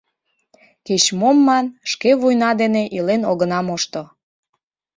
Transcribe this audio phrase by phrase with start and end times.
[0.85, 4.03] Кеч-мом ман, шке вуйна дене илен огына мошто.